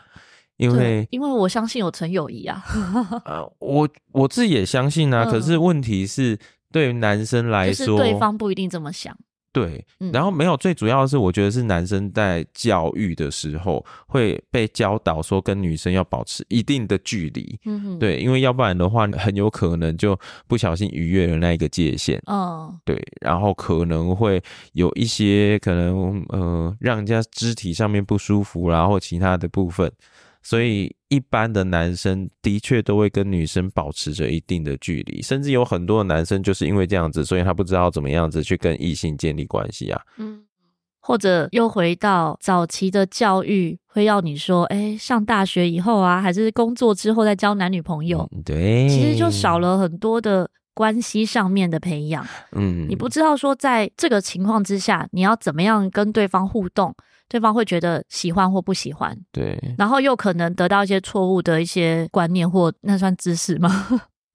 [0.56, 2.64] 因为因为我相信有纯友谊啊。
[3.24, 5.24] 呃，我我自己也相信啊。
[5.24, 6.38] 可是问题是，
[6.70, 9.16] 对于男生来说，就是对方不一定这么想。
[9.52, 29.88] 对，然后没有，最主要的是，我觉得是男生在教育的时候会被教导说跟女生要保持一定的距离，嗯哼，对，因为要不然的话，很有可能就不小心逾越了那一个界限，哦，对，然后可能会有一些可能呃，让人家肢体上面不舒服，然后其他的部分。
[30.46, 39.98] 所以，一般的男生的确都会跟女生保持着一定的距离，甚至有很多的男生就是因为这样子，所以他不知道怎么样子去跟异性建立关系啊。
[40.18, 40.44] 嗯，
[41.00, 48.28] 或者又回到早期的教育，会要你说，哎，上大学以后啊，还是工作之后再交男女朋友？
[48.32, 52.26] 嗯，对，其实就少了很多的关系上面的培养。
[52.52, 56.94] 嗯，你不知道说，在这个情况之下，你要怎么样跟对方互动？
[57.28, 63.70] 对方会觉得喜欢或不喜欢，对，然后又可能得到一些错误的一些观念或那算知识吗？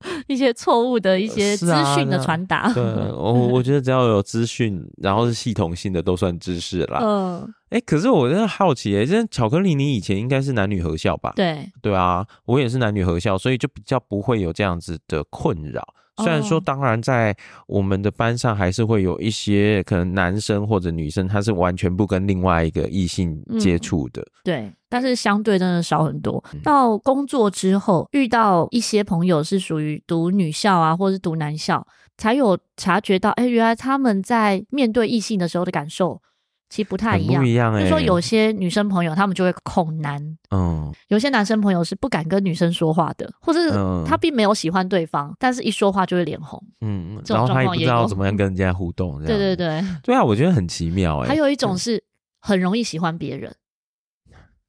[0.27, 2.59] 一些错误的一些资讯的传达。
[2.59, 6.99] 啊、对，我我觉得只要有资讯，然后是系统性的都算知识啦。
[7.01, 11.33] 嗯，哎，可是我真的好奇，哎，这巧克力你以前应该是男女合校吧？
[11.35, 15.85] 对，对啊，我也是男女合校，所以就比较不会有这样子的困扰。
[16.23, 17.35] 虽然说，当然在
[17.67, 24.21] 我们的班上还是会有一些可能男生或者女生，他是完全不跟另外一个异性接触的。
[24.21, 26.43] 嗯，对，但是相对真的少很多。
[26.63, 31.85] 到工作之后，遇到一些朋友是属于读女校啊，或者是读男校，
[32.17, 36.21] 才有察觉到，哎，原来他们在面对异性的时候的感受。
[36.69, 43.71] 其实不太一样，不一样欸，就是说有些女生朋友，她们就会恐男，嗯，有些男生朋友是不敢跟女生说话的，或者是
[44.05, 51.27] 他并没有喜欢对方，但是一说话就会脸红，嗯，然后他也不知道怎么样跟人家互动，对对对，对啊，我觉得很奇妙哎。
[51.29, 52.03] 还有一种是
[52.39, 53.53] 很容易喜欢别人，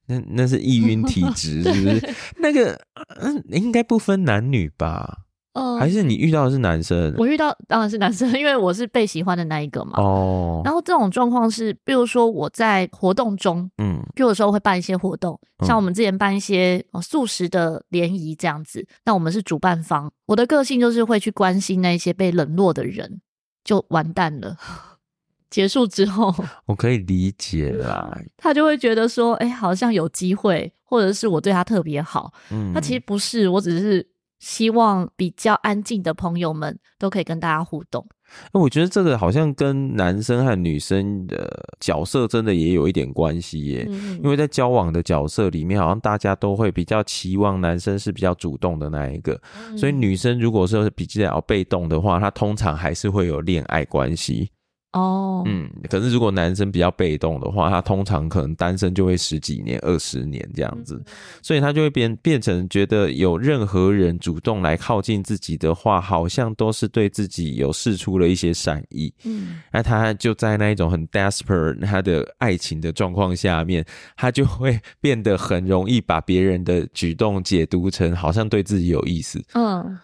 [0.07, 2.15] 那那是易晕体质，是不是？
[2.41, 2.81] 那个
[3.21, 5.19] 嗯，应该不分男女吧？
[5.53, 7.13] 哦，还是你遇到的是男生？
[7.19, 10.01] 我遇到当然是男生，因为我是被喜欢的那一个嘛。
[10.01, 23.21] 哦，然后这种状况是，比如说我在活动中，嗯，就有时候会办一些活动，像我们之前办一些素食的联谊这样子，那我们是主办方，我的个性就是会去关心那些被冷落的人，
[23.65, 24.57] 就完蛋了。
[25.51, 26.33] 结束之后，
[26.67, 34.09] 我可以理解啦，他就会觉得说，哎，好像有机会，或者是我对他特别好，嗯，他其实不是，我只是。
[34.41, 38.05] 希望比较安静的朋友们都可以跟大家互动。
[38.53, 43.87] 那我觉得这个好像跟男生和女生的角色真的也有一点关系耶。
[43.89, 44.21] 嗯。
[44.23, 49.41] 因为在交往的角色里面，好像大家都会比较期望男生是比较主动的那一个，
[49.77, 54.51] 所以女生如果说是比较被动的话，她通常还是会有恋爱关系。
[54.93, 61.01] 哦，嗯，可是如果男生比较被动的话，他通常可能单身就会十几年、二十年这样子，
[61.43, 69.15] 所以他就会变变成觉得有任何人主动来靠近自己的话，好像都是对自己有示出了一些善意。
[69.23, 73.85] 嗯，那他就在那一种很 desperate 他的爱情的状况下面，
[74.17, 79.41] 他就会变得很容易把别人的举动解读成好像对自己有意思。
[79.55, 79.97] 嗯，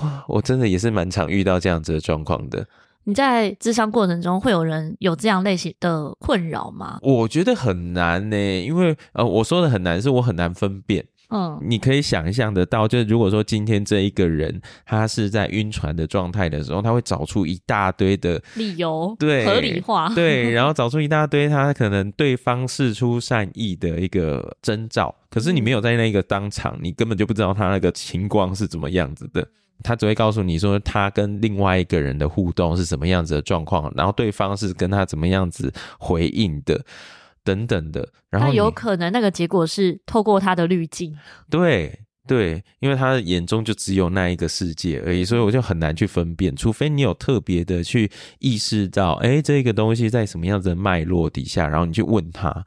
[0.00, 2.66] 哇，我真的也是蛮常遇到这样子的状况的。
[3.08, 6.98] 你在智商过程中会有人有这样类型的困扰吗？
[7.00, 11.02] 我觉得很难呢、欸，因为呃，我说的很难是我很难分辨。
[11.30, 29.48] 嗯，你可以想象得到，就是如果说今天这一个人他是在晕船的状态的时候，他会找出一大堆的理由，对，合理化，对， 然后找出一大堆他可能对方事出善意的一个征兆，可是你没有在那个当场，你根本就不知道他那个情况是怎么样子的。
[29.82, 36.84] 他只会告诉你说，他跟另外一个人的互动是什么样子的状况，然后对方是跟他怎么样子回应的，
[37.44, 38.08] 等等的。
[38.30, 41.16] 然后有可能那个结果是透过他的滤镜。
[41.48, 52.64] 对对，因为他的眼中就只有那一个世界而已，所以我就很难去分辨，除非你有特别的去意识到，哎，这个东西在什么样子的脉络底下，然后你去问他。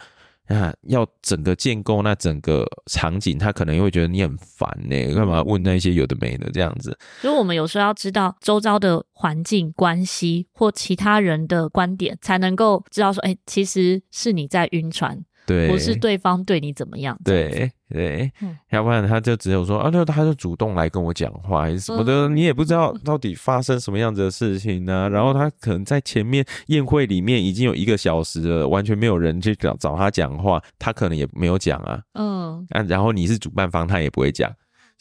[0.52, 6.98] 那，要整个建构那整个场景，他可能又会觉得你很烦呢，干嘛问那些有的没的这样子？
[7.22, 15.24] 所以，我们有时候要知道周遭的环境关系或其他人的观点，才能够知道说，哎，其实是你在晕船。
[15.52, 17.18] 对，不是对方对你怎么样？
[17.24, 25.10] 对对，嗯，要不然他就只有说啊，那他就主动来跟我讲话，还是什么的，你也不知道 到底发生什么样子的事情呢？
[25.10, 34.50] 然后他可能在前面宴会里面已经有一个小时了，完全没有人去找找他讲话，他可能也没有讲啊，嗯，啊，然后你是主办方，他也不会讲。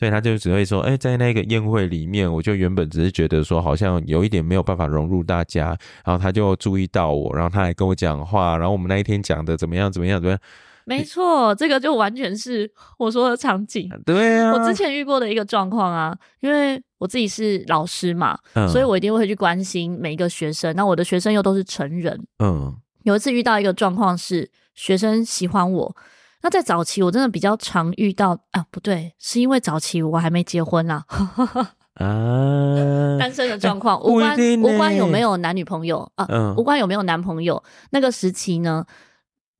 [0.01, 10.41] 所以他就只会说，哎、欸，在那个宴会里面，我就原本只是觉得说，好像有一点没有办法融入大家，然后他就注意到我，然后他还跟我讲话，然后我们那一天讲的怎么样，怎么样，怎么样？
[10.87, 13.91] 没错，这个就完全是我说的场景。
[14.07, 20.75] 对啊，我之前遇过的一个状况啊，因为我自己是老师嘛，嗯，所以我一定会去关心每一个学生。
[20.75, 25.95] 那我的学生又都是成人，嗯，有一次遇到一个状况是学生喜欢我。
[26.43, 31.05] 那在早期，我真的比较常遇到啊，不对，是因为早期我还没结婚啦，
[31.97, 38.85] 啊，单身的状况，无关无关有没有男女朋友啊，嗯，无关有没有男朋友，那个时期呢。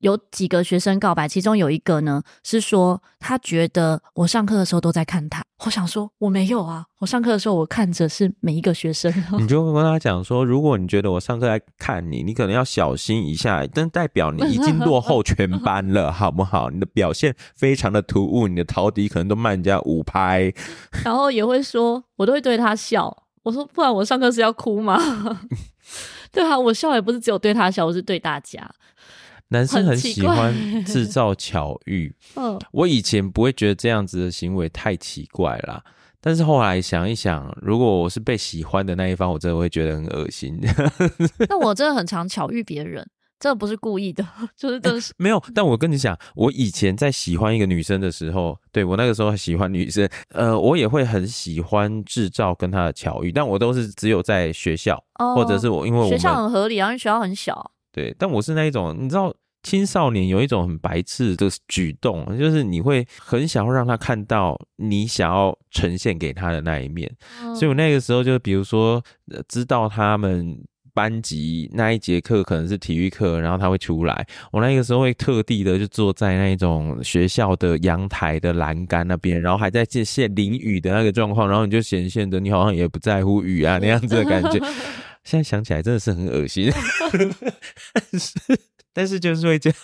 [0.01, 5.43] 有几个学生告白，其中有一个呢是说他觉得我上课的时候都在看他。
[5.65, 9.13] 我想说我没有啊，我上课的时候我看着是每一个学生。
[9.39, 16.69] 你就跟他讲说，如果你觉得我上课在看你，你可能要小心一下，但代表你已经落后 全班了，好不好？
[16.71, 20.51] 你的表现非常的突兀，你的陶笛可能都慢人家五拍。
[21.05, 23.15] 然后也会说，我都会对他笑。
[23.43, 24.99] 我说不然我上课是要哭吗？
[26.31, 28.67] 对啊，我笑也不是只有对他笑，我是对大家。
[29.51, 35.83] 男生很喜欢制造巧遇， 嗯，我以前不会觉得这样子的行为太奇怪啦，
[36.21, 40.57] 但是后来想一想，如果我是被喜欢的那一方，我真的会觉得很恶心。
[41.49, 43.05] 那我真的很常巧遇别人，
[43.39, 45.43] 这不是故意的， 就是真的是、欸、没有。
[45.53, 57.71] 但我跟你讲，我以前在喜欢一个女生的时候，对，我那个时候喜欢女生，呃，我也会很喜欢制造跟她的巧遇，但我都是只有在学校，哦、或者是我因为我学校很合理啊，因为学校很小。
[57.91, 59.33] 对，但我是那一种，你知道。
[59.63, 67.11] 青少年有一种很白痴的举动，就是你会很想要让他看到你想要呈现给他的那一面。
[67.41, 69.03] 嗯、所以我那个时候就比如说，
[69.47, 70.57] 知道他们
[70.93, 84.59] 班级那一节课可能是体育课，然后他会出来，我那个时候会特地的就坐在那种学校的阳台的栏杆那边，然后还在这些淋雨的那个状况，然后你就显现的你好像也不在乎雨啊那样子的感觉。
[85.23, 86.71] 现在想起来真的是很恶心。
[87.93, 88.33] 但 是
[89.19, 89.79] 就是会这样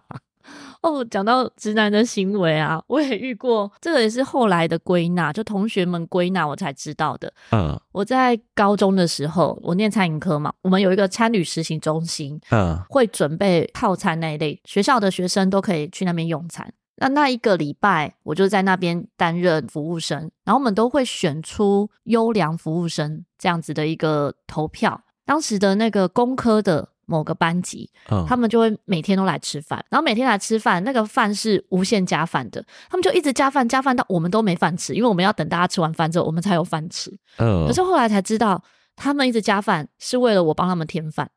[0.82, 1.04] 哦。
[1.04, 7.32] 讲到直男的行为啊，我也遇过，这个也是后来的归纳，就同学们归纳我才知道的。
[7.50, 16.72] 嗯，我在高中的时候，我念餐饮科嘛，我们有一个餐旅实习中心，嗯，会准备套餐那一类，学校的学生都可以去那边用餐。
[16.96, 25.02] 那那一个礼拜，我就在那边担任服务生，然后我们都会选出优良服务生这样子的一个投票。
[25.24, 26.91] 当时的那个工科的。
[27.12, 37.10] 某个班级，嗯，他们就会每天都来吃饭，然后每天来吃饭，那个饭是无限加饭的，他们就一直加饭，加饭到我们都没饭吃，因为我们要等大家吃完饭之后，我们才有饭吃。
[37.36, 38.62] 嗯，可是后来才知道，
[38.96, 41.28] 他们一直加饭是为了我帮他们添饭。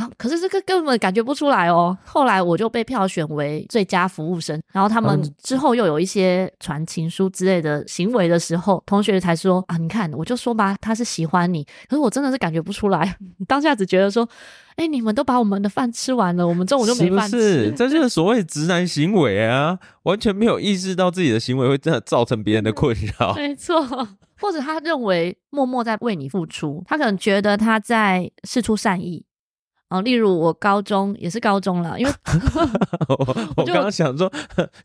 [0.00, 1.96] 然后可是这个根本感觉不出来哦。
[2.06, 13.14] 后来我就被票选为最佳服务生，然后他们之后又有一些传情书之类的行为的时候，同学才说啊，你看，我就说吧，他是喜欢你，可是我真的是感觉不出来，
[13.46, 14.26] 当下只觉得说，
[14.76, 24.08] 哎，你们都把我们的饭吃完了，我们中午就没饭吃，是是， 这就是所谓直男行为啊，完全没有意识到自己的行为会真的造成别人的 困扰，没错。
[24.40, 29.22] 或者他认为默默在为你付出，他可能觉得他在事出善意。
[29.90, 32.12] 哦，例如我高中也是高中了，因为
[33.56, 34.30] 我刚刚想说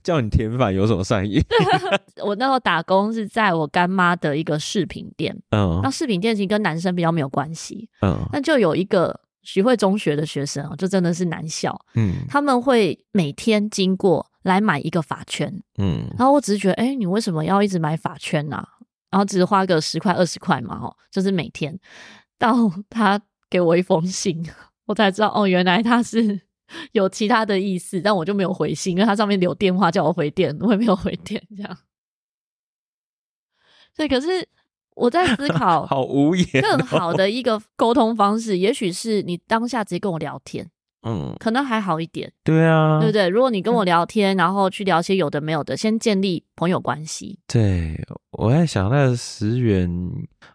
[0.03, 1.39] 叫你填法有什么善意？
[2.25, 18.67] 我那时候打工是在我干妈的一个饰品店，嗯，那饰品店其实跟男生比较没有关系，嗯，那就有一个徐汇中学的学生就真的是男校，嗯，他们会每天经过来买一个发圈，嗯，然后我只是觉得，哎、欸，你为什么要一直买发圈呢、啊？
[19.11, 21.79] 然后只是花个十块二十块嘛，哦，就是每天。
[22.37, 22.53] 到
[22.89, 23.17] 他
[23.49, 24.45] 给我一封信，
[24.85, 26.41] 我才知道哦，原来他是
[26.93, 31.77] 有其他的意思，但我就没有回信，因为他上面留电话叫我回电，我也没有回电，这样。
[33.95, 34.47] 对，可是
[34.95, 36.61] 我在思考， 好无言。
[36.61, 40.69] 更好的一个沟通方式，也许是你当下直接跟我聊天。
[41.05, 42.31] 嗯，可能还好一点。
[42.43, 43.27] 对啊，对不对？
[43.29, 47.37] 如果你跟我聊天，然后去聊些有的没有的，先建立朋友关系。
[47.47, 47.95] 对，
[48.31, 49.87] 我在想那十元，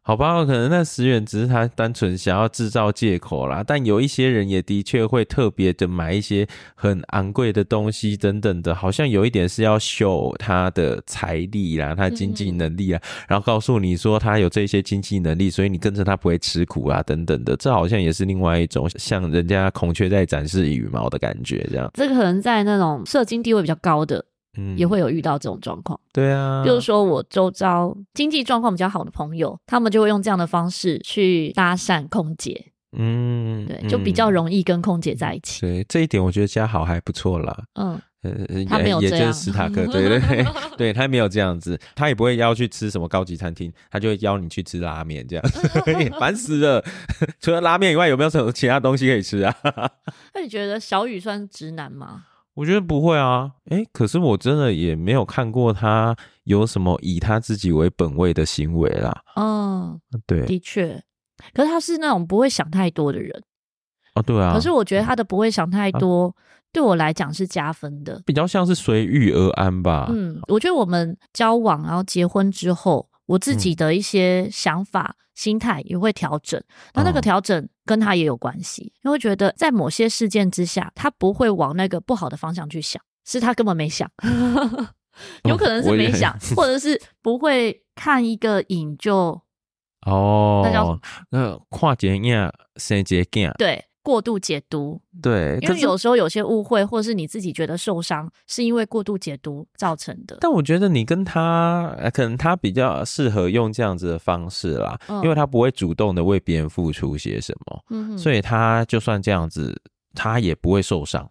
[0.02, 3.62] 好吧，可能那十元只是他单纯想要制造借口啦。
[3.64, 17.56] 但有一些人也的确会特别的买一些很昂贵的东西等等的，好像有一点是要秀他的财力啦，他的经济能力啊，嗯、然后告诉你说他有这些经济能力，所以你跟着他不会吃苦啊等等的。
[17.56, 21.90] 这好像也是另外一种像人家孔雀在展示羽毛的感觉，这样。
[21.94, 24.24] 这个可能在那种社经地位比较高的。
[24.58, 25.96] 嗯，也会有遇到这种状况。
[26.12, 32.72] 对啊，比如说我周遭经济状况比较好的朋友，他们就会用这样的方式去搭讪空姐。
[32.98, 35.60] 嗯，对，就比较容易跟空姐在一起。
[35.60, 37.62] 对，这一点我觉得家豪还不错啦。
[37.74, 37.96] 嗯，
[38.68, 40.46] 他没有这样，也就是史塔克，对对对，
[40.76, 45.44] 对 他没有这样子，他也不会邀去吃什么高级餐厅，他就会邀你去吃拉面，这样
[46.20, 46.84] 烦死了。
[47.40, 49.54] 除了拉面以外，有没有什么其他东西可以吃啊？
[50.34, 52.24] 那你觉得小雨算直男吗？
[52.54, 56.14] 我觉得不会啊，哎，可是我真的也没有看过他
[56.44, 59.22] 有什么以他自己为本位的行为啦。
[59.36, 61.00] 嗯，对，的确，
[61.54, 63.42] 可是他是那种不会想太多的人。
[64.14, 64.52] 哦，对啊。
[64.52, 66.34] 可是我觉得他的不会想太多，啊、
[66.72, 70.08] 对我来讲是加分的，比较像是随遇而安吧。
[70.10, 76.62] 嗯，我觉得我们交往然后结婚之后，我自己的一些想法、嗯、心态也会调整。
[76.94, 77.68] 那那个调整。
[77.86, 84.08] 跟他也有关系，因为觉得在某些事件之下，他不会往那个不好的方向去想，是他根本没想，
[85.42, 89.42] 有可能是没想，或者是不会看一个影就
[90.06, 91.00] 哦，那叫
[91.30, 93.84] 那跨节呀，生节镜，对。
[94.10, 100.36] 过度解读，对，因为有时候有些误会，或是你自己觉得受伤，是因为过度解读造成的。
[100.40, 109.80] 但我觉得你跟他，可能他比较适合用这样子的方式啦，嗯、因为他不会主动的为别人付出些什么，嗯、所以他就算这样子，
[110.12, 111.30] 他也不会受伤。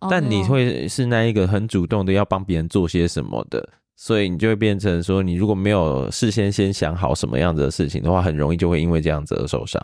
[0.00, 9.80] 嗯、但你会是那一个很主动的要帮别人做些什么的，所以你就会变成说，你如果没有事先先想好什么样子的事情的话，很容易就会因为这样子而受伤。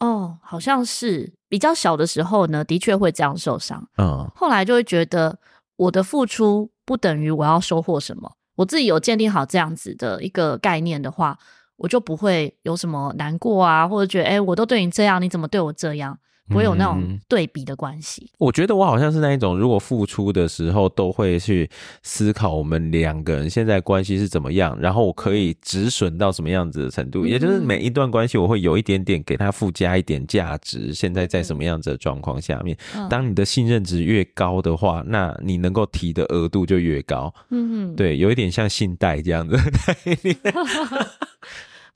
[0.00, 3.88] 哦，好像是比较小的时候呢，的确会这样受伤。
[3.98, 5.38] 嗯，后来就会觉得
[5.76, 8.32] 我的付出不等于我要收获什么。
[8.56, 11.38] 我自己有建立好这样子的一个概念的话，
[11.76, 16.18] 我就不会有什么难过啊，或者觉得哎，我都对你这样，你怎么对我这样？
[16.48, 18.30] 不会有那种对比的关系。
[18.38, 21.68] 我觉得我好像是那一种，如果付出的时候都会去
[22.02, 30.92] 思考我们两个人现在关系是怎么样，然后我可以止损到什么样子的程度，也就是每一段关系我会有一点点给它附加一点价值。
[30.94, 32.76] 现在在什么样子的状况下面，
[33.10, 37.32] 当你的信任值越高的话，那你能够提的额度就越高。
[37.50, 39.56] 嗯嗯，对，有一点像信贷这样子。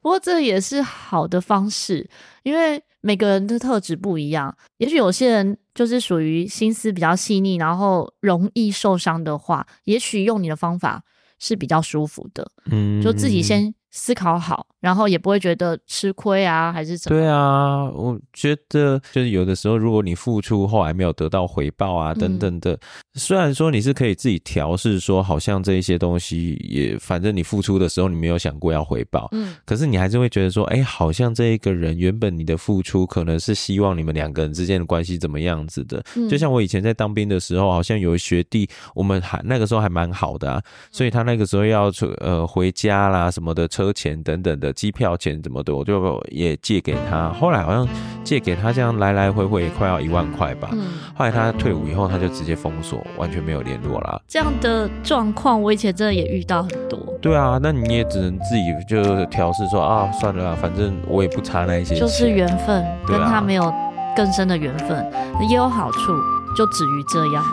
[0.01, 2.09] 不过这也是好的方式，
[2.43, 2.83] 因为。
[3.03, 11.03] 每个人的特质不一样，也许有些人就是属于心思比较细腻，然后容易受伤的话，也许用你的方法
[11.39, 12.47] 是比较舒服的。
[12.67, 14.67] 嗯，就自己先思考好。
[14.81, 17.19] 然后也不会觉得吃亏啊，还是怎么？
[17.19, 22.79] 对啊，我觉得就是有的时候，如果你付出后来没有得到回报啊，等等的，嗯、
[23.15, 44.70] 虽然说你是可以自己调试，说好像这一些东西也，反正你付出的时候你没有想过要回报，嗯，可是你还是会觉得说，哎，好像这一个人原本你的付出可能是希望你们两个人之间的关系怎么样子的，嗯、就像我以前在当兵的时候，好像有学弟，我们还那个时候还蛮好的啊，所以他那个时候要出呃回家啦什么的车钱等等的。
[44.71, 47.29] 的机票钱怎么的，我就也借给他。
[47.31, 47.87] 后来好像
[48.23, 50.69] 借给他这样来来回回也快要一万块吧。
[50.73, 50.87] 嗯。
[51.15, 54.21] 后来他退伍以后，他就直接封锁，完全没有联络啦。
[54.29, 56.99] 这样的状况，我以前真的也遇到很多。
[57.21, 61.95] 对啊，那你也只能自己就调试说啊，算了啊，反正我也不差那一些。
[61.95, 63.73] 就是缘分，跟他没有
[64.17, 65.05] 更深的缘分，
[65.49, 66.13] 也有好处。
[66.57, 67.45] 就止于这样，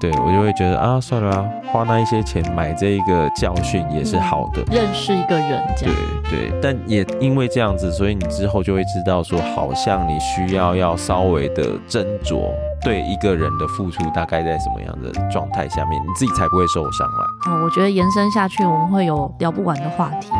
[0.00, 5.94] 对对，我就会觉得啊，算了啊，花那一些钱买这一个教训也是好的，认识一个人这样，
[6.30, 12.48] 对对，但也因为这样子，所以你之后就会知道说，好像你需要要稍微的斟酌。
[12.80, 17.26] 对一个人的付出大概在什么样的状态下面，你自己才不会受伤啦。
[17.44, 20.30] 好，我觉得延伸下去，我们会有聊不完的话题。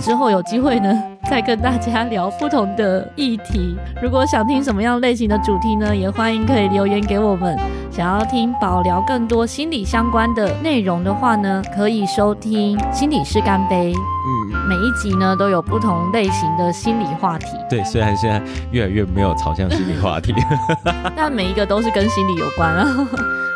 [0.00, 3.76] 之后有机会呢，再跟大家聊不同的议题。
[4.02, 7.58] 如果想听什么样类型的主题呢，也欢迎可以留言给我们。
[7.90, 13.92] 想要听宝聊更多心理相关的内容的话呢，可以收听《心理师干杯》。
[13.96, 17.46] 嗯，每一集呢都有不同类型的心理话题。
[17.68, 18.40] 对， 虽然现在
[18.70, 20.34] 越来越没有朝向心理话题，
[21.16, 22.86] 但每一个都是跟心理有关啊。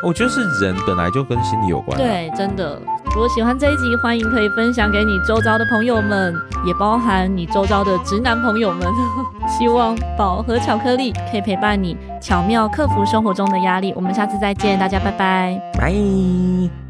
[0.05, 2.03] 我觉得是人本来就跟心理有关啊。
[2.03, 2.77] 对，真的。
[3.15, 6.35] 如果喜欢这一集，欢迎可以分享给你周遭的朋友们，
[6.67, 8.87] 也包含你周遭的直男朋友们。
[9.49, 13.93] 希望宝和巧克力可以陪伴你，巧妙克服生活中的压力。
[13.95, 16.82] 我们下次再见，大家拜拜，拜。